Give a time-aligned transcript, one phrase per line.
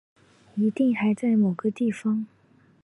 [0.55, 2.25] 一定还在某个地方